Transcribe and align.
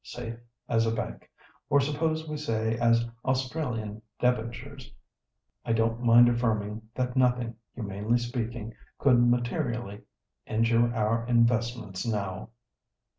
"'Safe 0.03 0.39
as 0.67 0.87
a 0.87 0.91
bank,' 0.91 1.29
or 1.69 1.79
suppose 1.79 2.27
we 2.27 2.35
say 2.35 2.75
as 2.79 3.05
Australian 3.23 4.01
debentures. 4.19 4.91
I 5.63 5.73
don't 5.73 6.01
mind 6.01 6.27
affirming 6.27 6.89
that 6.95 7.15
nothing, 7.15 7.53
humanly 7.75 8.17
speaking, 8.17 8.73
could 8.97 9.23
materially 9.23 10.01
injure 10.47 10.91
our 10.95 11.27
investments 11.27 12.03
now." 12.03 12.49